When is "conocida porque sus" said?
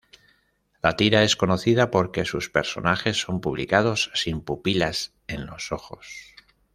1.35-2.49